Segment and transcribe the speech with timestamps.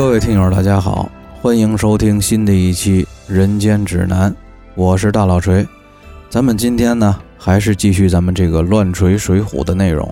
[0.00, 1.10] 各位听友，大家好，
[1.42, 4.32] 欢迎收听新的一期《人间指南》，
[4.74, 5.68] 我是大老锤。
[6.30, 10.10] 咱们今天呢，还是继续咱们这个乱锤水浒的内容。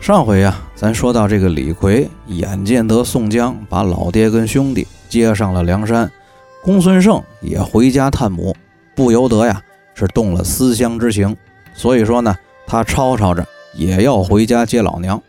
[0.00, 6.10] 上回呀，咱说到这个李逵眼见得宋江把老爹跟兄弟接上了梁山，
[6.62, 8.56] 公孙胜也回家探母，
[8.94, 9.60] 不由得呀
[9.94, 11.36] 是动了思乡之情，
[11.74, 12.34] 所以说呢，
[12.66, 15.22] 他吵吵着也要回家接老娘。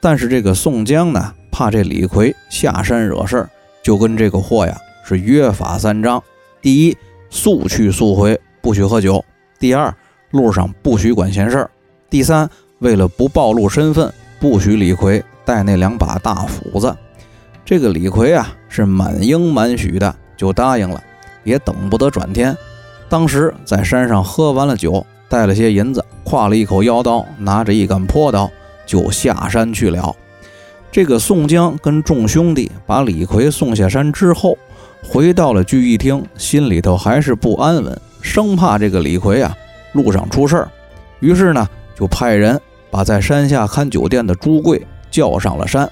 [0.00, 3.48] 但是这个宋江呢，怕这李逵下山惹事儿，
[3.80, 6.20] 就跟这个货呀是约法三章：
[6.60, 6.96] 第一，
[7.30, 9.24] 速去速回，不许喝酒；
[9.60, 9.94] 第二，
[10.32, 11.70] 路上不许管闲事儿；
[12.10, 12.50] 第三。
[12.80, 16.94] 为了不暴露身份，不许李逵带那两把大斧子。
[17.64, 21.00] 这个李逵啊，是满应满许的就答应了，
[21.44, 22.54] 也等不得转天。
[23.08, 28.50] 当时在山上喝完了酒，带了些银子，挎了一口腰刀，拿着一杆坡刀，
[28.84, 30.14] 就下山去了。
[30.94, 34.56] 这个宋江跟众兄弟把李逵送下山之后，
[35.02, 39.52] 回到了聚义厅，心里头还是不安稳，生怕这个李逵啊
[39.94, 40.68] 路上出事儿，
[41.18, 42.60] 于是呢，就派人。
[42.92, 45.90] 把在山下看酒店的朱贵叫上了山。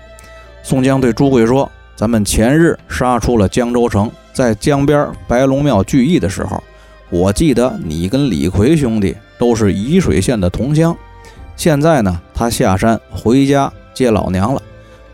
[0.63, 6.63] 宋江对朱贵说：“咱们前日杀出了江州城，在江边白龙庙聚义的时候，
[7.11, 10.97] 我记得你跟李逵兄弟都是沂水县的同乡。
[11.57, 14.63] 现在呢，他下山回家接老娘了。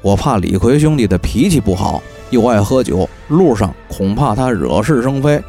[0.02, 5.42] 我怕李逵兄弟的脾气不好，又爱喝酒，路上恐怕他惹是生非。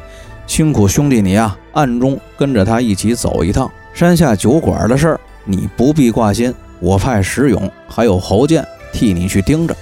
[0.46, 9.74] 辛苦兄弟你啊，暗中跟着他一起走一趟山下酒馆的事儿。”你不必挂心，我派石勇还有侯健替你去盯着。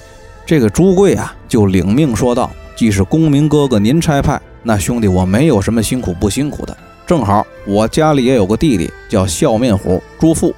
[0.46, 6.74] 这个朱贵啊，就领命说道：“既是公明哥哥您差派，那兄弟我没有什么辛苦不辛苦的。
[7.06, 10.54] 正好我家里也有个弟弟叫笑面虎朱富，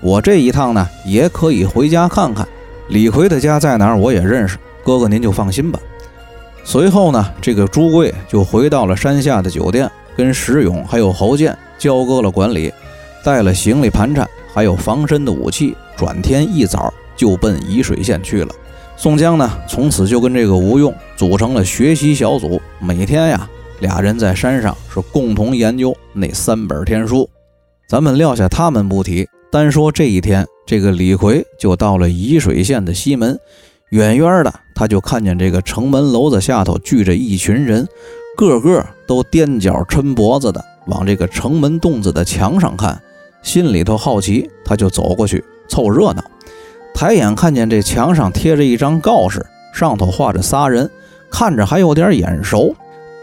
[0.00, 2.48] 我这一趟呢也可以回家看看。
[2.88, 4.58] 李逵的家在哪儿，我也认识。
[4.84, 5.78] 哥哥您就放心吧。”
[6.64, 12.72] 随后呢，这个朱贵就回到了山下的酒店，跟石勇还有侯健交割了管理，
[13.22, 14.28] 带了行李盘缠。
[14.52, 18.52] 还有防身的武器，转天一早就奔沂水县去了。
[18.96, 23.48] 宋江呢，从此就跟这个吴用组成了学习小组，每天呀，
[23.80, 27.28] 俩人在山上是共同研究那三本天书。
[27.88, 33.40] 咱们撂下他们不提，单说这一天，这个李逵就到了沂水县的西门，
[33.88, 37.88] 远远的他就看见这个城门楼子下头聚着一群人，
[38.36, 43.00] 个个都踮脚抻脖子的往这个城门洞子的墙上看。
[43.40, 46.22] 心里头好奇，他就走过去凑热闹。
[46.92, 50.90] 抬眼看见这墙上贴着一张告示，上头画着仨人，
[51.30, 52.76] 看着还有点眼熟。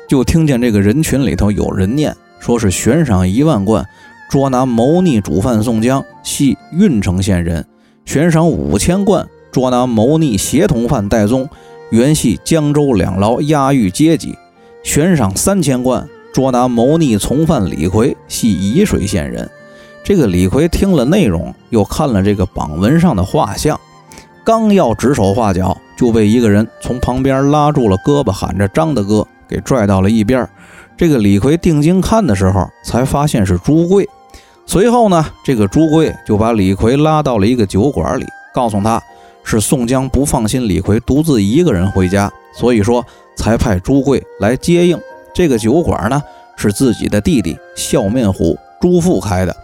[0.09, 3.87] 就听见这个人群里头有人念，说是悬赏一万贯
[4.29, 7.63] 捉拿谋逆主犯宋江，系郓城县人；
[8.05, 11.47] 悬赏五千贯捉拿谋逆协同犯戴宗，
[11.91, 14.33] 原系江州两牢押狱阶级；
[14.83, 19.49] 悬赏三千贯捉拿谋逆从犯李逵，系沂水县人。
[20.03, 23.79] 这个李逵听了内容，又看了这个榜文上的画像，
[24.43, 30.47] 刚要指手画脚，就被一个人从旁边拉住了胳膊，喊着“张大哥”，给拽到了一边。
[30.97, 34.07] 这个李逵定睛看的时候，才发现是朱贵。
[34.65, 39.01] 随后呢，这个朱贵就把李逵拉到了一个酒馆里，告诉他
[39.43, 43.05] 是宋江不放心李逵独自一个人回家，所以说
[43.37, 44.99] 才派朱贵来接应。
[45.33, 46.21] 这个酒馆呢，
[46.55, 49.55] 是自己的弟弟笑面虎朱富开的。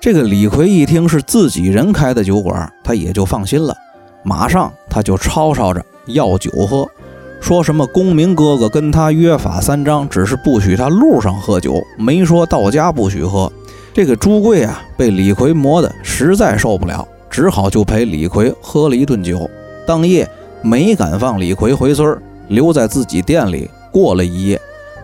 [0.00, 3.74] 这个李逵一听是自己人开的酒馆，他也就放心了。
[4.22, 6.86] 马上他就吵吵着要酒喝，
[7.40, 13.50] 说什么公明哥哥跟他约法三章，只是不许他路上喝酒，没说到家不许喝。
[13.94, 19.48] 这个朱贵啊，被李逵磨得实在受不了，只好就陪李逵喝了一顿酒。
[19.86, 20.28] 当夜
[20.62, 24.60] 没敢放李逵回村，留在自己店里过了一夜。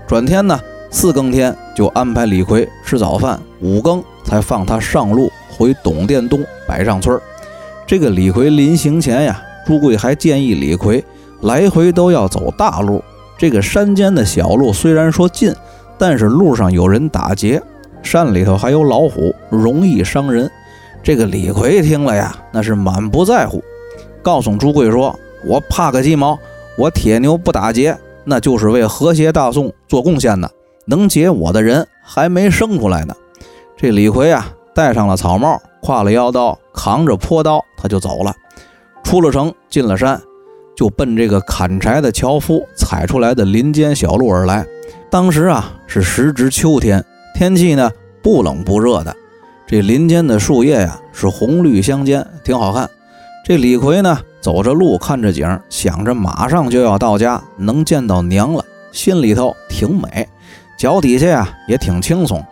[0.08, 0.58] 转天呢，
[0.90, 4.02] 四更天就安排李逵吃早饭，五更。
[4.22, 7.18] 才放他上路回董店东百丈村
[7.84, 11.02] 这个李逵临行前呀，朱贵还建议李逵
[11.40, 13.02] 来回都要走大路。
[13.36, 15.52] 这个山间的小路虽然说近，
[15.98, 17.60] 但是路上有人打劫，
[18.02, 20.50] 山里头还有老虎，容易伤人。
[21.02, 23.62] 这个李逵听了呀，那是满不在乎，
[24.22, 26.38] 告诉朱贵说：“我怕个鸡毛！
[26.76, 30.50] 我铁牛不打劫，那就是为和谐大宋做贡献的。
[30.86, 33.14] 能劫我的人还没生出来呢。”
[33.76, 38.34] 这李逵啊，戴上了草帽，挎了腰刀，扛着坡刀，他就走了。
[39.02, 40.20] 出了城，进了山，
[40.76, 44.66] 就奔这个砍柴的樵夫踩出来的林间小路而来。
[45.10, 47.02] 当时啊，是时值秋天，
[47.34, 47.90] 天气呢
[48.22, 49.14] 不冷不热的。
[49.66, 52.90] 这林间的树叶呀，是红绿相间，挺好看。
[53.44, 60.28] 这李逵呢，走着路，看着景，想着马上就要到家，能见到娘了，心里头挺美，
[60.76, 62.44] 脚底下呀也挺轻松。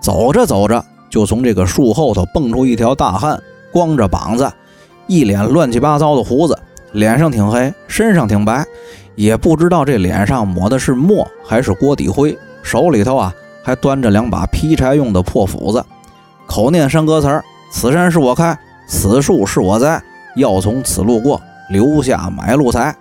[0.00, 3.40] 走着走着，就从这个树后头蹦出一条大汉，
[3.72, 4.50] 光着膀子，
[5.08, 6.56] 一脸乱七八糟的胡子，
[6.92, 8.64] 脸上挺黑，身上挺白，
[9.16, 13.34] 也不知道这脸上抹的是墨还是锅底灰，手里头啊
[13.70, 15.84] 还端着两把劈柴用的破斧子，
[16.44, 18.58] 口念山歌词儿：“此山是我开，
[18.88, 20.02] 此树是我栽，
[20.34, 22.92] 要从此路过，留下买路财。”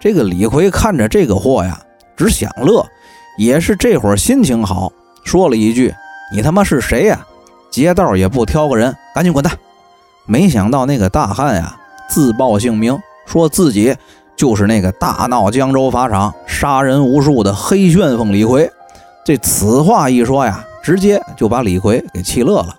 [0.00, 1.78] 这个李逵看着这个货呀，
[2.16, 2.82] 只想乐，
[3.36, 4.90] 也是这会儿心情好，
[5.24, 5.94] 说了一句。
[6.32, 7.26] 你他妈是谁呀？
[7.70, 9.52] 劫道也不挑个人，赶紧滚蛋！
[10.24, 11.76] 没想到那个大汉呀，
[12.08, 13.94] 自报姓名，说自己
[14.34, 18.72] 就是那个大闹江州法场、杀人无数的黑旋风李逵。
[19.28, 22.74] 这此话一说呀，直接就把李逵给气乐了，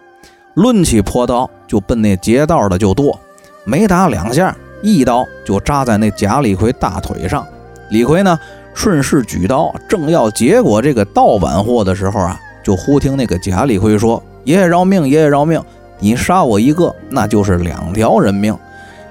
[0.56, 3.19] 抡起破刀就奔那劫道的就剁，
[3.66, 7.46] 没打两下，一刀就扎在那贾李逵大腿上。
[7.92, 8.40] 李逵呢，
[8.74, 12.36] 顺势举刀，正要结果这个盗版货的时候啊。
[12.63, 15.63] 就忽听那个贾李逵说：“爷爷饶命，爷爷饶命！
[16.00, 18.57] 你杀我一个，那就是两条人命。”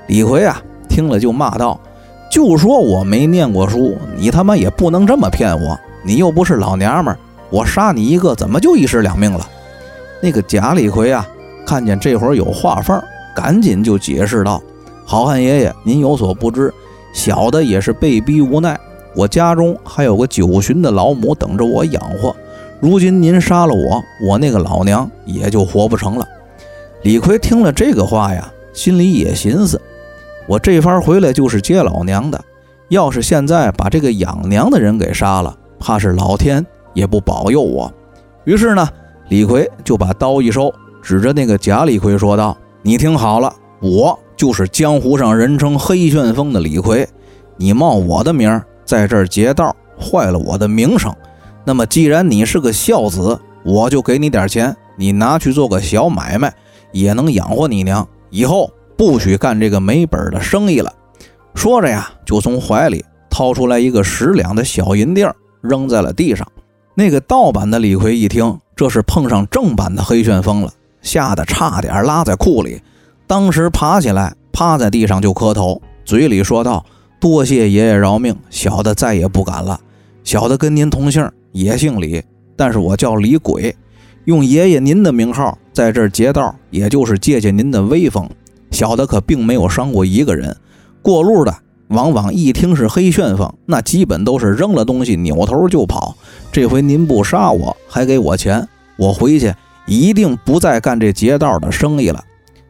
[0.09, 1.79] 李逵啊，听了就骂道
[2.29, 5.79] ：“就说我没念过书，你他妈也不能这么骗我！
[6.05, 7.19] 你又不是老娘们儿，
[7.51, 9.49] 我杀你一个，怎么就一尸两命了？”
[10.21, 11.27] 那个贾李逵啊，
[11.67, 13.01] 看见这会儿有话缝，
[13.35, 14.63] 赶紧就解释道
[15.07, 16.73] ：“好汉爷爷，您有所不知，
[17.13, 18.79] 小的也是被逼无奈，
[19.15, 22.35] 我家中还有个九旬的老母等着我养活。”
[22.81, 26.25] 如今您杀了我，我那个老娘也就活不成了。
[27.03, 29.81] 李逵听了这个话呀，心里也寻思：
[30.47, 32.41] 我这番回来就是接老娘的，
[32.89, 36.65] 要是现在把这个养娘的人给杀了，怕是老天
[36.99, 37.91] 也不保佑我。
[38.45, 38.89] 于是呢，
[39.29, 47.07] 李逵就把刀一收，指着那个假李逵说道：“你听好了，我就是江湖上人称黑旋风的李逵，
[47.57, 51.15] 你冒我的名在这儿劫道，坏了我的名声。”
[51.65, 56.53] 那么，既然你是个孝子，我就给你点钱，你拿去做个小买卖，
[56.91, 58.05] 也能养活你娘。
[58.31, 60.93] 以后不许干这个没本的生意了。
[61.55, 66.47] 说着呀，就从怀里掏出来一个十两的小银锭，扔在了地上。
[66.99, 72.83] 那个盗版的李逵一听，这是碰上正版的黑旋风了，吓得差点拉在裤里，
[73.25, 76.85] 当时爬起来，趴在地上就磕头，嘴里说道
[77.21, 79.79] ：“多谢爷爷饶命，小的再也不敢了。
[80.25, 82.21] 小的跟您同姓。”也姓李，
[82.57, 83.75] 但是我叫李鬼，
[84.25, 88.29] 用爷爷您的名号在这劫道，也就是借借您的威风。
[88.73, 90.55] 小的可并没有伤过一个人，
[91.01, 91.55] 过路的
[91.89, 96.15] 往往一听是黑旋风，那基本都是扔了东西扭头就跑。
[96.53, 99.55] 这回您不杀我，还给我钱，我回去
[99.87, 102.23] 一定不再干这劫道的生意了。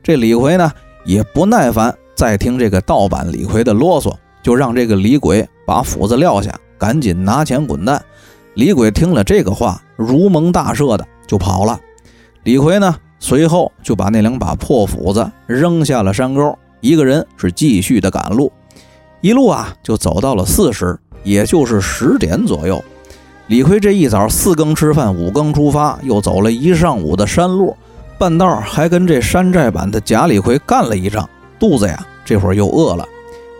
[0.03, 0.71] 这李逵呢
[1.05, 8.03] 也不耐烦再听这个盗版李逵的啰嗦，就让这个李鬼把斧子撂下，赶紧拿钱滚蛋。
[8.55, 11.79] 李鬼听了这个话，如蒙大赦的就跑了。
[12.45, 18.51] 李逵呢，随后就把那两把破斧子扔下了山沟，一个人是继续的赶路。
[19.21, 22.83] 一路啊，就走到了巳时，也就是十点左右。
[23.49, 27.77] 李逵这一早四更吃饭，五更出发，又走了一上午的山路，
[28.19, 31.29] 半道还跟这山寨版的假李逵干了一仗，
[31.59, 33.07] 肚子呀这会儿又饿了。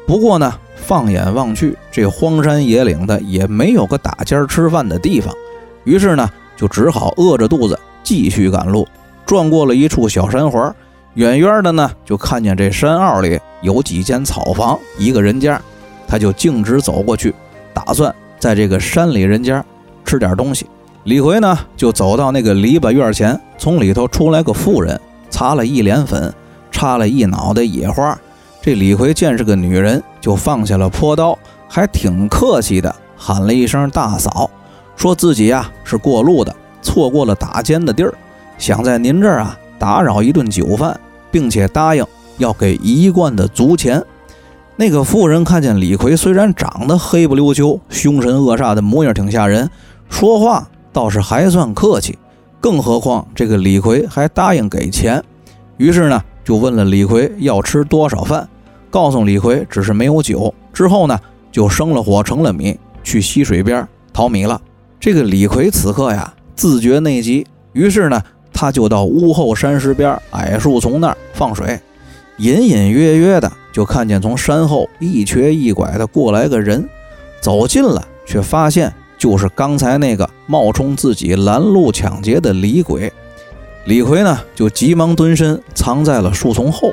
[0.07, 0.55] 不过呢。
[0.81, 5.35] 放眼望去，这荒山野岭的也没有个打尖吃饭的地方，
[5.85, 8.87] 于是呢，就只好饿着肚子继续赶路。
[9.27, 10.75] 转过了一处小山环，
[11.15, 15.61] 远远的呢，就看见这山坳里有几间草房，一个人家，
[16.07, 17.35] 他就径直走过去，
[17.75, 19.65] 打算在这个山里人家
[20.05, 20.67] 吃点东西。
[21.05, 25.01] 李逵呢，就走到那个篱笆院前，从里头出来个妇人，
[25.31, 26.33] 擦了一脸粉，
[26.71, 28.17] 插了一脑袋野花。
[28.61, 31.37] 这李逵见是个女人，就放下了坡刀，
[31.69, 34.49] 还挺客气的，喊了一声“大嫂”，
[34.95, 38.13] 说自己呀是过路的，错过了打尖的地儿，
[38.59, 40.99] 想在您这儿啊打扰一顿酒饭，
[41.31, 42.05] 并且答应
[42.39, 44.03] 要给一贯的足钱。
[44.77, 49.71] 那个妇人看见李逵虽然长得黑不溜秋、凶神恶煞的模样挺吓人，
[50.09, 52.19] 说话倒是还算客气，
[52.61, 55.23] 更何况这个李逵还答应给钱，
[55.77, 56.23] 于是呢。
[56.45, 58.49] 就问了李逵要吃多少饭，
[58.89, 60.55] 告诉李逵只是没有酒。
[60.73, 61.21] 之后呢，
[61.53, 64.59] 就生了火，盛了米，去溪水边淘米了。
[64.99, 68.23] 这个李逵此刻呀，自觉内急，于是呢，
[68.61, 71.79] 他就到屋后山石边矮树丛那儿放水。
[72.39, 76.89] 隐隐约约的就看见从山后一瘸一拐的过来个人，
[77.41, 83.13] 走近了，却发现就是刚才那个冒充自己拦路抢劫的李鬼。
[83.85, 86.93] 李逵呢，就急忙蹲身藏在了树丛后，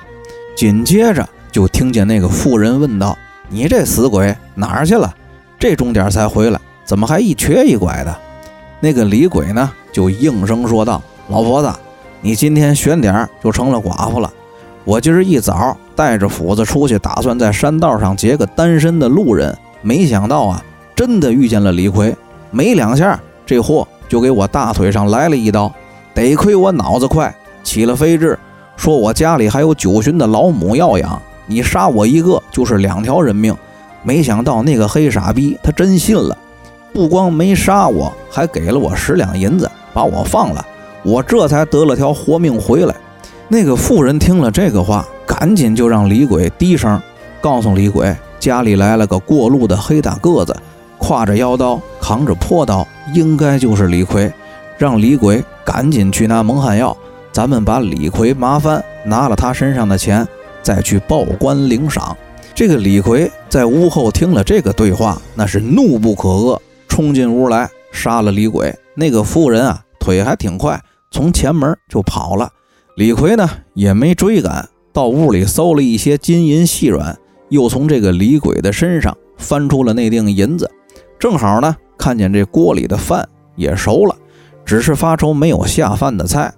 [0.55, 3.17] 紧接着就听见那个妇人问道
[3.49, 5.11] ：“你这死鬼哪儿去了？
[5.57, 8.15] 这钟点才回来，怎么还一瘸一拐的？”
[8.79, 11.71] 那个李鬼呢，就应声说道：“老婆子，
[12.21, 14.31] 你今天选点就成了寡妇了。
[14.83, 20.63] 我今儿一早带着斧子出去，打算在山道上劫个单身的路人，没想到啊，
[20.95, 22.15] 真的遇见了李逵，
[22.51, 25.71] 没两下，这货就给我大腿上来了一刀。
[26.13, 28.37] 得亏我脑子快，起了飞智，
[28.77, 33.55] 说我家里还有九旬的老母要养。”你杀我一个就是两条人命，
[34.01, 36.35] 没想到那个黑傻逼他真信了，
[36.91, 40.65] 不光没杀我，还给了我十两银子，把我放了，
[41.05, 42.95] 我这才得了条活命回来。
[43.47, 46.99] 那个妇人听了这个话，赶紧就让李鬼低声
[47.39, 50.55] 告诉李鬼，家里来了个过路的黑大个子，
[50.99, 54.33] 挎着腰刀，扛着破刀，应该就是李逵，
[54.77, 56.97] 让李鬼赶紧去拿蒙汗药，
[57.31, 60.27] 咱们把李逵麻烦拿了他身上的钱。
[60.63, 62.17] 再去报官领赏。
[62.55, 68.75] 这个李逵在屋后听了这个对话，那是怒不可遏，冲进屋来杀了李鬼。
[68.95, 70.81] 那个妇人啊，腿还挺快，
[71.15, 72.49] 从前门就跑了。
[72.97, 77.17] 李逵呢也没追赶，到屋里搜了一些金银细软，
[77.47, 80.69] 又从这个李鬼的身上翻出了那锭银子。
[81.17, 84.13] 正好呢，看见这锅里的饭也熟了，
[84.65, 86.53] 只是发愁没有下饭的菜。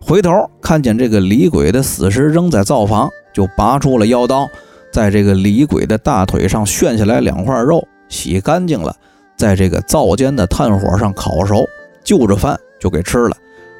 [0.00, 3.10] 回头看见这个李鬼的死尸扔在灶房。
[3.34, 4.48] 就拔出了腰刀，
[4.90, 8.96] 在这个李鬼的大腿上炫下来两块肉，洗干净了，
[9.36, 11.64] 在这个灶间的炭火上烤熟，
[12.02, 13.36] 就着饭就给吃了。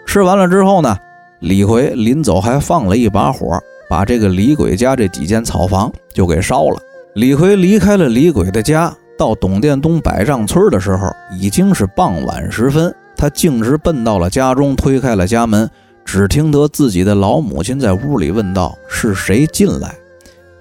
[0.08, 0.96] 吃完了之后呢，
[1.40, 6.80] 李逵临走还放了一把火，把这个李鬼家这几间草房就给烧了。
[7.14, 15.68] 李逵离开了李鬼的家，到董店东百丈村的时候，已经是傍晚时分，他径直奔到了家中，推开了家门。
[16.06, 19.94] 只听得自己的老母亲在屋里问道：“是谁进来？”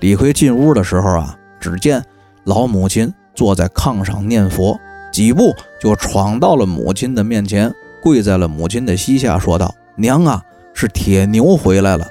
[0.01, 2.03] 李逵进屋的时候啊，只见
[2.43, 4.77] 老母亲坐在炕上念佛，
[5.09, 7.73] 几步就闯到了母亲的面前，
[8.07, 10.41] 跪在了母亲的膝下，说道：“娘啊，
[10.73, 12.07] 是铁牛回来了。”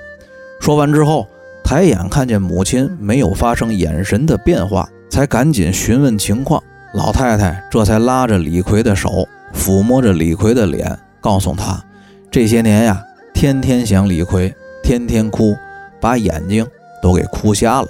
[0.60, 1.26] 说完之后，
[1.64, 6.62] 抬眼看见母亲没有发生眼神的变化，才赶紧询问情况。
[6.92, 11.82] 老太太这才拉着李逵的手，抚摸着李逵的脸，告诉他
[12.30, 15.56] ：“这些年呀。”天天想李逵，天天哭，
[15.98, 16.66] 把眼睛
[17.02, 17.88] 都给哭瞎了。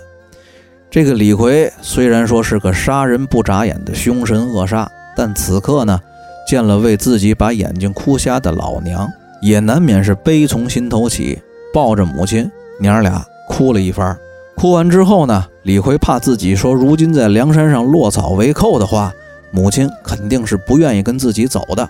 [0.89, 4.87] 这个李逵虽然说是个杀人不眨眼的凶神恶煞，
[5.17, 6.01] 但此刻呢，
[6.47, 9.11] 见了为自己把眼睛哭瞎的老娘，
[9.43, 11.41] 也难免是悲从心头起，
[11.75, 12.51] 抱着母亲
[12.81, 14.17] 娘俩哭了一番。
[14.57, 19.13] 哭完之后呢，李逵怕自己说如今在梁山上落草为寇的话，
[19.51, 21.87] 母亲肯定是不愿意跟自己走的，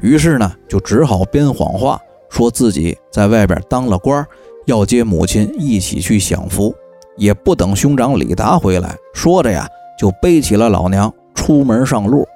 [0.00, 2.00] 于是呢，就只好编谎话。
[2.30, 4.26] 说自己在外边当了官，
[4.66, 6.74] 要接母亲一起去享福，
[7.16, 8.94] 也不等兄长李达回来。
[9.14, 9.66] 说着呀，
[9.98, 12.26] 就背起了老娘出门上路。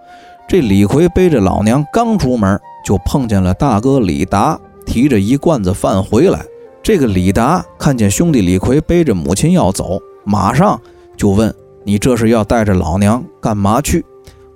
[0.49, 6.45] 这李逵背着老娘刚出门，就碰见了大哥李达提着一罐子饭回来。
[6.83, 10.81] 这个李达看见兄弟李逵背着母亲要走，马上
[11.17, 14.05] 就问：“你这是要带着老娘干嘛去？”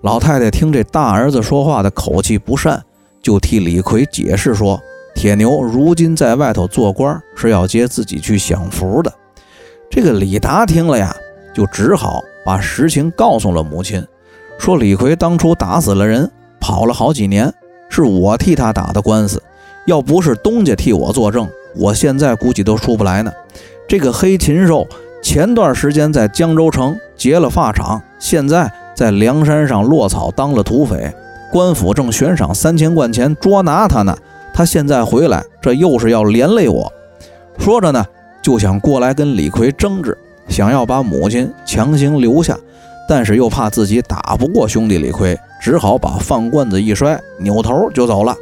[0.02, 2.82] 老太太听这大儿子说话的口气不善，
[3.22, 4.80] 就替李逵解释说。
[5.14, 9.10] 铁牛如今在外头做官，是要接自己去享福的。
[9.90, 11.16] 这个李达听了呀，
[11.54, 14.06] 就只好把实情告诉了母亲，
[14.58, 17.52] 说李逵当初打死了人，跑了好几年，
[17.88, 19.42] 是我替他打的官司，
[19.86, 23.32] 要不是东家替我作证，我现在估计都出不来呢。
[23.86, 24.86] 这个黑禽兽
[25.22, 31.14] 前段时间在江州城劫了发场，现在在梁山上落草当了土匪，
[31.52, 34.16] 官府正悬赏三千贯钱捉拿他呢。
[34.52, 36.90] 他现在回来，这又是要连累我。
[37.58, 38.04] 说着呢，
[38.42, 40.16] 就想过来跟李逵争执，
[40.48, 42.58] 想要把母亲强行留下，
[43.08, 48.34] 但是又怕自己打不过兄弟李逵，只好把饭罐子一摔，扭头就走了。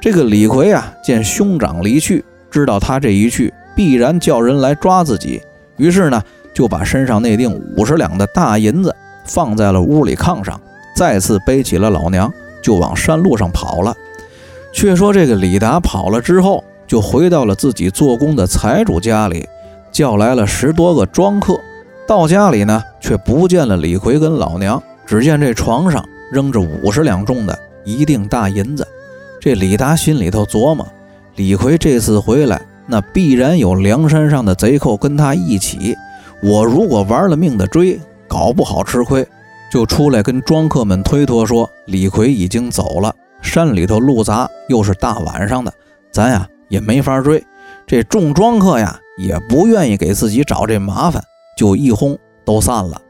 [0.00, 5.40] 这个李逵啊，见兄长离去，知道他这一去必然叫人来抓自己，
[5.78, 8.94] 于是呢，就把身上那锭五十两的大银子
[9.24, 10.60] 放在了屋里炕上，
[10.94, 12.30] 再次背起了老娘，
[12.62, 13.94] 就往山路上跑了。
[14.72, 19.48] 却说这个李达跑了之后，就回到了自己做工的财主家里，
[19.90, 21.58] 叫来了十多个庄客。
[22.06, 28.86] 到家里呢，却不见了李逵跟老娘，只见这床上扔着五十两重的一锭大银子。
[29.40, 30.86] 这李达心里头琢磨：
[31.36, 35.96] 李逵这次回来，那必然有梁山上的贼寇跟他一起。
[36.42, 39.26] 我如果玩了命的追，搞不好吃亏，
[39.72, 43.14] 就出来跟庄客们推脱说李逵已经走了。
[43.40, 45.72] 山里头路杂，又是大晚上的，
[46.10, 47.42] 咱呀也没法追。
[47.86, 51.22] 这众庄客呀也不愿意给自己找这麻烦，
[51.56, 53.00] 就一哄都散了。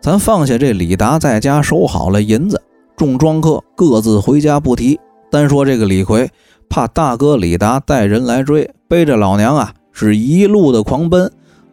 [0.00, 2.62] 咱放下这李达在家收好了银子，
[2.96, 4.98] 众庄客各自回家不提。
[5.30, 6.30] 单说这个李逵，
[6.68, 11.30] 怕大哥李达带人来追，背着老娘啊，是一路的狂奔，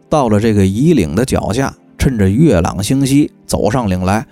[0.09, 4.25] 到了这个夷岭的脚下，趁着月朗星稀，走上岭来。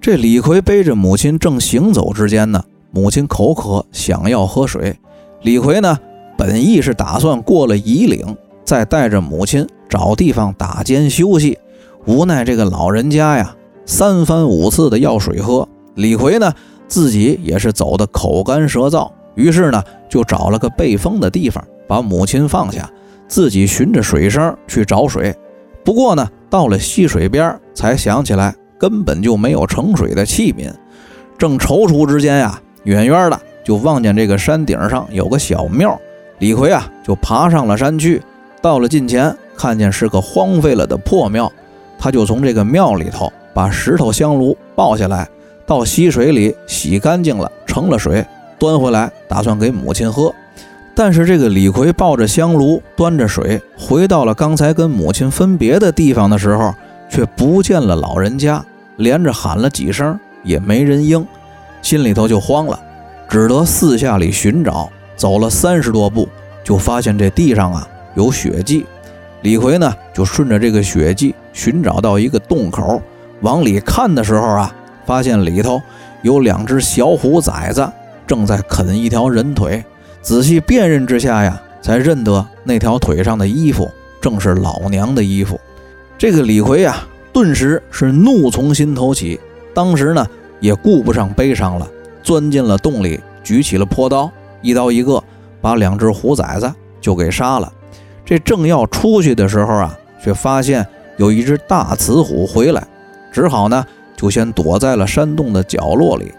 [0.00, 4.96] 这李逵背着母亲正行走之间呢，母亲口渴，想要喝水。
[5.42, 5.96] 李逵呢，
[6.36, 11.58] 本意是打算过了夷岭，再带着母亲找地方打尖休息。
[12.06, 13.54] 无奈这个老人家呀，
[13.86, 15.68] 三番五次的要水喝。
[15.94, 16.52] 李逵呢，
[16.86, 22.88] 自己也是走的口干舌燥，于是呢，就找了个背风的地方，把母亲放下，
[23.26, 25.34] 自己循着水声去找水。
[25.84, 28.54] 不过呢，到了溪水边，才想起来。
[28.78, 30.72] 根本就没有盛水的器皿，
[31.36, 36.00] 正踌躇之间呀，远远的就望见这个山顶上有个小庙。
[36.38, 38.22] 李逵啊，就爬上了山去。
[38.62, 41.52] 到了近前，看见是个荒废了的破庙，
[41.98, 45.28] 他就从这个庙里头把石头香炉抱下来，
[45.66, 48.24] 到溪水里洗干净了，盛了水，
[48.58, 50.32] 端回来，打算给母亲喝。
[50.94, 56.72] 但是这个李逵抱着香炉，端着水，回到了刚才跟母亲分别的地方的时候。
[57.10, 58.62] 却不见了老人家，
[58.96, 61.26] 连着喊了几声也没人应，
[61.80, 62.78] 心里头就慌了，
[63.30, 64.90] 只得四下里寻找。
[65.16, 66.28] 走了三十多步，
[66.62, 68.84] 就发现这地上啊有血迹。
[69.42, 73.00] 李逵呢就顺着这个血迹寻找到一个洞口，
[73.40, 74.74] 往里看的时候啊，
[75.06, 75.80] 发现里头
[76.22, 77.88] 有两只小虎崽子
[78.26, 79.84] 正在啃一条人腿。
[80.20, 83.88] 仔细辨认之下呀，才认得那条腿上的衣服
[84.20, 85.58] 正是老娘的衣服。
[86.18, 89.38] 这个李逵啊，顿时是怒从心头起，
[89.72, 90.26] 当时呢
[90.58, 91.88] 也顾不上悲伤了，
[92.22, 94.28] 钻进了洞里，举起了朴刀，
[94.60, 95.22] 一刀一个，
[95.60, 97.72] 把两只虎崽子就给杀了。
[98.28, 100.86] 这正要出去的时候啊，却发现
[101.16, 102.86] 有一只大雌虎回来，
[103.32, 103.82] 只好呢
[104.14, 106.30] 就先躲在了山洞的角落里。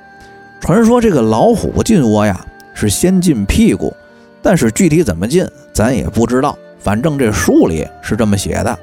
[0.62, 3.92] 传说这个老虎进窝呀是先进屁股，
[4.40, 8.78] 但是具体怎么进咱也不知道，反正这书里是这么写的。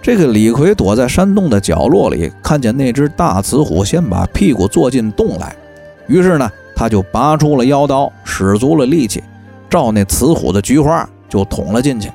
[0.00, 5.54] 这个李逵躲在山洞的角落里，看见那只大雌虎先把屁股坐进洞来，
[6.06, 9.22] 于是呢，他就拔出了腰刀，使足了力气，
[9.68, 12.10] 照那雌虎的菊花就捅了进去，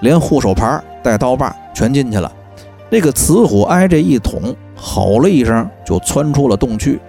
[0.00, 2.30] 连护手牌带刀把全进去了。
[2.88, 7.00] 那个雌虎挨这一捅，吼了一声，就窜出了洞去。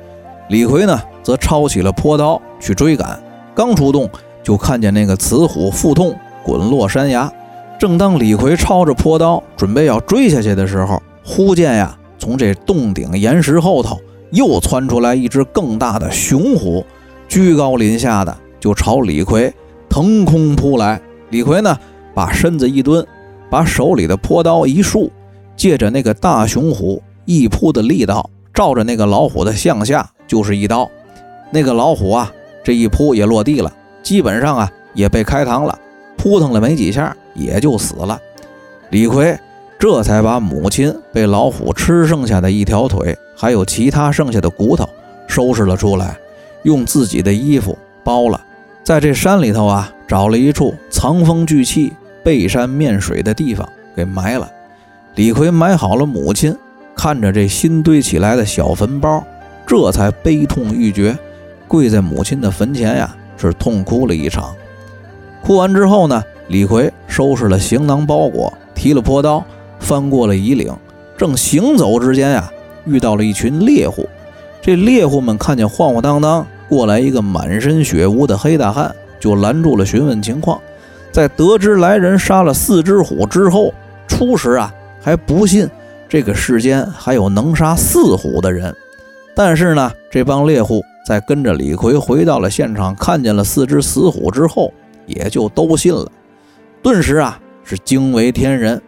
[0.50, 3.19] 李逵呢，则抄起了坡刀去追赶，
[3.54, 4.10] 刚出洞，
[4.41, 7.32] 就看见那个雌虎腹痛，滚落山崖。
[7.78, 14.00] 正当李逵抄着坡刀准备要追下去的时候，忽见呀，从这洞顶岩石后头
[14.32, 16.84] 又窜出来一只更大的雄虎，
[17.28, 19.54] 居高临下的就朝李逵
[19.88, 21.00] 腾空扑来。
[21.30, 21.78] 李逵呢，
[22.17, 23.06] 把身子一蹲，
[23.47, 25.12] 把手里的坡刀一竖，
[25.56, 30.89] 借着那个大雄虎一扑的力道，照着那个老虎的向下就是一刀。
[31.51, 35.77] 那个老虎啊，这一扑也落地了，基本上啊也被开膛了，
[36.17, 37.15] 扑腾了没几下。
[37.36, 38.19] 也就死了，
[38.89, 39.39] 李逵
[39.77, 44.89] 这才把母亲被老虎吃剩下的一条腿，还有其他剩下的骨头
[45.27, 46.17] 收拾了出来，
[46.63, 48.43] 用自己的衣服包了，
[48.84, 51.93] 在这山里头啊，找了一处藏风聚气、
[52.28, 54.52] 背山面水的地方给埋了。
[55.16, 56.54] 李逵埋好了母亲，
[56.94, 59.24] 看着这新堆起来的小坟包，
[59.66, 61.18] 这才悲痛欲绝，
[61.70, 64.54] 跪在母亲的坟前呀，是痛哭了一场。
[65.42, 66.22] 哭完之后呢？
[66.50, 69.42] 李逵收拾了行囊包裹，提了朴刀，
[69.80, 70.70] 翻过了夷岭。
[71.18, 72.52] 正行走之间呀，
[72.86, 74.06] 遇到了一群猎户。
[74.62, 80.60] 这猎户们看见晃晃荡荡过来一个满身血污的黑大汉，就拦住了询问情况。
[81.12, 83.74] 在得知来人杀了四只虎之后，
[84.08, 85.70] 初时啊还不信
[86.08, 88.76] 这个世间还有能杀四虎的人。
[89.36, 94.74] 但是呢，这帮猎户在跟着李逵回到了现场，看见了四只死虎之后，
[95.06, 96.12] 也就都信了。
[96.82, 98.82] 顿时啊，是惊为天人。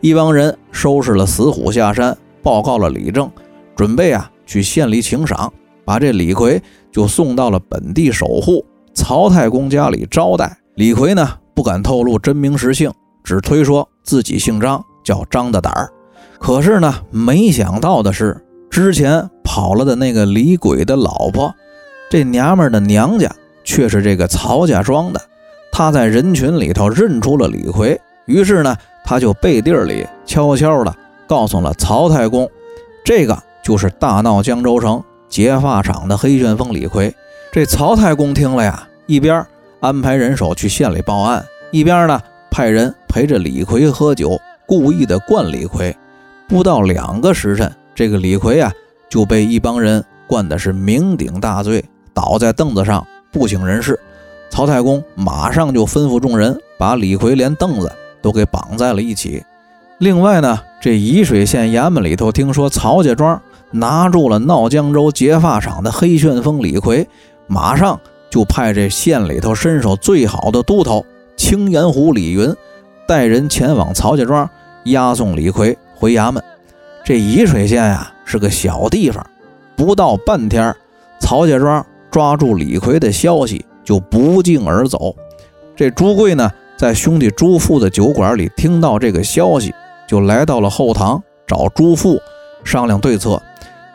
[0.00, 3.30] 一帮人收拾了死虎下山，报告了李正，
[3.76, 5.52] 准备啊去县里请赏，
[5.84, 10.58] 把这李逵就送到了本地守护曹太公家里招待。
[10.74, 15.90] 李逵呢不敢透露真名实姓，只推说自己姓张，叫张大胆儿。
[16.38, 21.54] 可是呢，没想到的是，之前跑了的那个李鬼的老婆，
[22.10, 23.30] 这娘们的娘家
[23.64, 25.20] 却是这个曹家庄的。
[25.70, 30.94] 他在人群里头认出了李逵，于是呢，他就背地里悄悄的
[31.26, 32.48] 告诉了曹太公，
[33.04, 37.14] 这个就是大闹江州城结发厂的黑旋风李逵。
[37.52, 39.46] 这曹太公听了呀，一边
[39.82, 42.20] 安排人手去县里报案，一边呢
[42.52, 45.92] 派人陪着李逵喝酒，故意的灌李逵。
[46.46, 48.72] 不到两个时辰，这个李逵啊
[49.10, 53.98] 就被一帮人灌的是酩酊大醉，倒在凳子上不省人事。
[54.50, 57.90] 曹太公马上就吩咐众人把李逵连凳子
[58.22, 59.44] 都给绑在了一起。
[59.98, 63.42] 另外呢，这沂水县衙门里头听说曹家庄
[63.72, 67.08] 拿住了闹江州结发厂的黑旋风李逵，
[67.48, 67.98] 马上
[68.32, 71.04] 就派这县里头身手最好的都头
[71.36, 72.50] 青岩虎李云
[73.06, 74.48] 带人前往曹家庄
[74.84, 76.42] 押送李逵回衙门。
[77.04, 79.22] 这沂水县呀是个小地方，
[79.76, 80.74] 不到半天，
[81.20, 85.14] 曹家庄抓住李逵的消息就不胫而走。
[85.76, 89.74] 这朱贵呢，在兄弟朱富的酒馆里听到这个消息，
[90.08, 92.18] 就来到了后堂找朱富
[92.64, 93.42] 商量对策。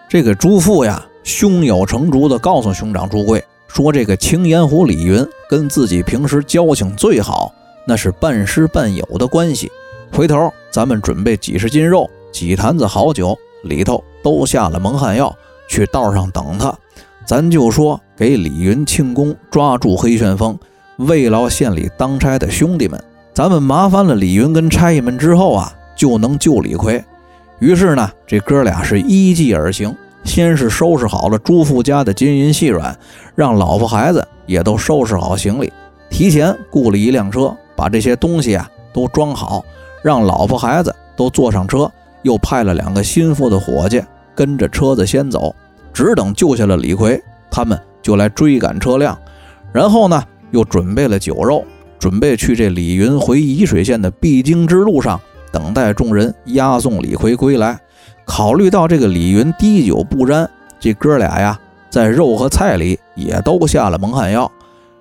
[0.07, 3.43] 这个朱富呀，胸有成竹地告诉兄长朱贵
[3.77, 7.53] 说：“这个青岩湖李云跟自己平时交情最好，
[7.85, 9.71] 那是半师半友的关系。
[10.11, 15.31] 回头咱们准备几十斤肉。”几坛子好酒，里头都下了蒙汗药，
[15.69, 16.75] 去道上等他。
[17.23, 20.57] 咱就说给李云庆功，抓住黑旋风，
[20.97, 22.99] 慰劳县里当差的兄弟们。
[23.31, 27.05] 咱们麻烦了李云跟差役们之后啊，就能救李逵。
[27.59, 29.95] 于是呢，这哥俩是依计而行，
[30.27, 32.95] 先是收拾好了朱富家的金银细软，
[33.33, 35.73] 让老婆孩子也都收拾好行李，
[36.11, 39.65] 提前雇了一辆车，把这些东西啊都装好，
[40.03, 41.91] 让老婆孩子都坐上车。
[42.23, 44.03] 又派了两个心腹的伙计
[44.35, 45.55] 跟着车子先走，
[45.93, 49.17] 只等救下了李逵，他们就来追赶车辆。
[49.71, 51.63] 然后呢，又准备了酒肉，
[51.97, 55.19] 准备去这李云回沂水县的必经之路上
[55.51, 57.79] 等待众人押送李逵归来。
[58.27, 60.47] 考虑到这个李云滴酒不沾，
[60.79, 61.57] 这哥俩呀，
[61.89, 64.51] 在肉和菜里也都下了蒙汗药。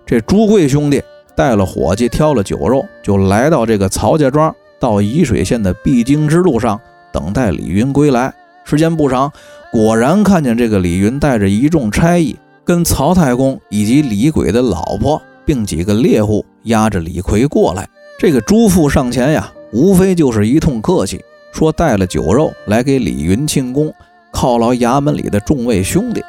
[0.07, 1.03] 这朱贵兄弟
[1.35, 6.81] 带了伙计，挑了酒肉，就来到这个曹家庄到沂水县的必经之路上。
[7.13, 8.33] 等待李云归来，
[8.65, 9.31] 时间不长，
[9.73, 17.89] 果然看见这个李云带着一众差役，跟曹太公以及李鬼的老婆，并几个猎户押着李逵过来。
[18.19, 21.21] 这个朱富上前呀，无非就是一通客气，
[21.57, 23.91] 说带了酒肉来给李云庆功，
[24.31, 26.23] 犒劳衙门里的众位兄弟。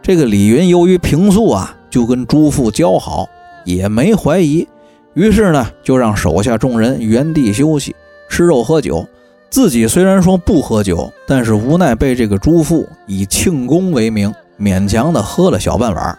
[0.00, 3.28] 这个李云由于平素啊就跟朱富交好，
[3.66, 4.66] 也没怀疑，
[5.12, 7.94] 于是呢就让手下众人原地休息，
[8.30, 9.06] 吃肉喝酒。
[9.50, 16.18] 自己虽然说不喝酒，但是无奈被这个朱富以庆功为名，勉强的喝了小半碗，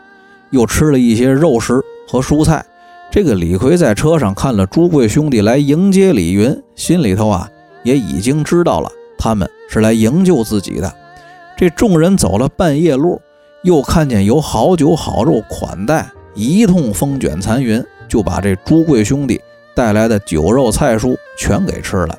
[0.51, 2.63] 又吃了一些肉食和蔬菜。
[3.09, 7.49] 这个李逵在车上看了朱贵兄弟来迎接李云，心里头啊
[7.83, 10.93] 也已经知道了他们是来营救自己的。
[11.57, 13.21] 这众人走了半夜路，
[13.63, 19.39] 又看见有好酒好肉款待，一通风卷残云，就把这朱贵兄弟
[19.75, 22.17] 带来的酒肉菜蔬全给吃了。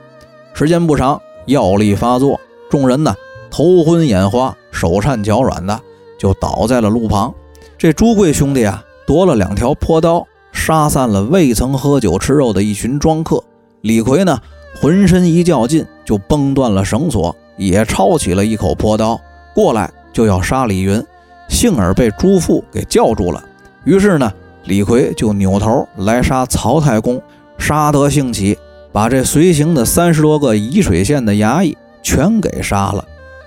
[0.54, 3.14] 时间不长，药力发作，众人呢
[3.50, 5.80] 头昏眼花，手颤脚软的，
[6.18, 7.34] 就倒在了路旁。
[7.76, 13.42] 这朱贵兄弟啊，夺了两条破刀，杀散了未曾喝酒吃肉的一群庄客。
[13.80, 14.38] 李逵呢，
[14.82, 19.20] 浑身一较劲，就崩断了绳索，也抄起了一口破刀，
[19.54, 21.00] 过来就要杀李云，
[21.48, 23.40] 幸而被朱富给叫住了。
[23.84, 24.32] 于是呢，
[24.64, 27.22] 李逵就扭头来杀曹太公，
[27.56, 28.58] 杀得兴起。
[28.90, 33.04] 把这随行的三十多个沂水县的衙役全给杀了，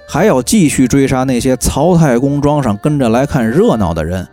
[0.08, 4.26] 还要继续追杀那些曹太公庄上跟着来看热闹的人，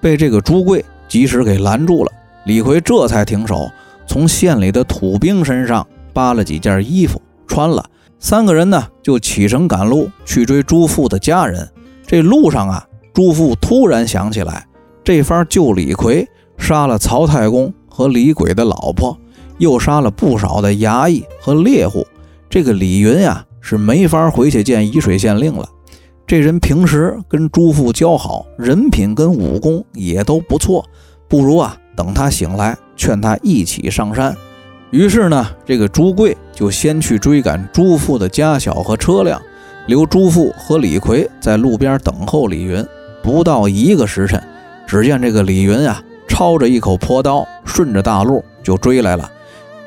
[0.00, 2.10] 被这个朱贵及时给拦住了。
[2.44, 3.70] 李逵这才停手，
[4.06, 7.84] 从县里的土兵身上扒了几件衣服穿了。
[8.18, 11.68] 三个人呢就启程赶路去追朱富的家人。
[12.06, 14.66] 这路上啊，朱富突然想起来，
[15.02, 19.18] 这番救李逵，杀了曹太公和李鬼的老婆。
[19.58, 22.04] 又杀了不少的衙役和猎户，
[22.50, 25.68] 这个李云呀是没法回去见沂水县令了。
[26.26, 30.84] 这人平时跟朱富交好，人品跟武功也都不错，
[31.28, 34.36] 不如啊等他醒来，劝他一起上山。
[34.94, 39.42] 于是呢，这个朱贵就先去追赶朱富的家小和车辆，
[39.86, 42.86] 留朱富和李逵在路边等候李云。
[43.20, 44.40] 不到一个时辰，
[44.86, 49.28] 只见这个李云啊抄着一口破刀，顺着大路就追来了。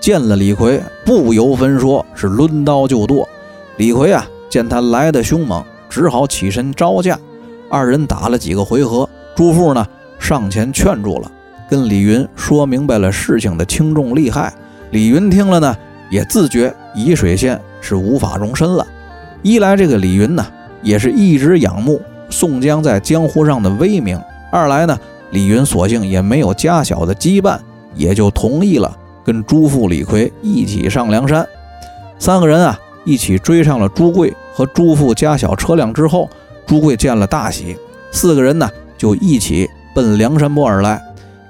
[0.01, 3.25] 见了李逵，不由分说，是抡刀就剁。
[3.77, 7.17] 李逵啊，见他来的凶猛，只好起身招架。
[7.69, 9.87] 二人打了几个回合，朱富呢
[10.19, 11.31] 上前劝住了，
[11.69, 14.53] 跟李云说明白了事情的轻重利害。
[14.91, 15.75] 李云听了呢，
[16.09, 18.85] 也自觉沂水县是无法容身了。
[19.41, 20.45] 一来这个李云呢，
[20.81, 24.17] 也是一直仰慕宋江在江湖上的威名；
[24.51, 24.97] 二来呢，
[25.31, 27.59] 李云索性也没有家小的羁绊，
[27.95, 28.95] 也就同意了。
[29.25, 31.45] 跟朱富、李逵一起上梁山，
[32.17, 36.29] 三个人啊一起追上了朱贵和朱父家小车辆之后，
[36.65, 37.75] 朱贵见了大喜，
[38.09, 41.01] 四个人呢就一起奔梁山泊而来。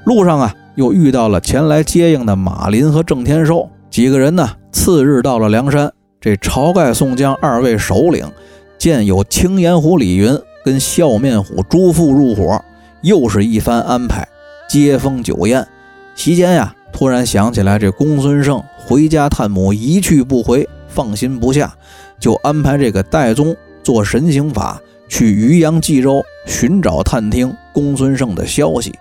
[0.05, 4.47] 路上啊，又遇到了前来接应的马林和郑天寿几个人呢。
[4.71, 8.31] 次日到了梁山，这晁盖、宋江二位首领
[8.77, 12.63] 见有青岩虎李云跟笑面虎朱富入伙，
[13.01, 14.27] 又是一番安排，
[14.69, 15.65] 接风酒宴。
[16.13, 21.73] 席间呀，突然想起来这公孙胜回家探母一去不回，放心不下，
[22.19, 28.93] 就安排这个戴宗做神行法去渔阳冀州寻找探听公孙胜的消息。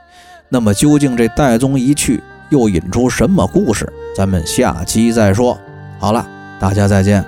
[0.49, 3.91] 那么究竟这戴宗一去，又引出什么故事？
[4.17, 5.59] 咱们下期再说。
[5.99, 6.27] 好了，
[6.59, 7.25] 大家再见。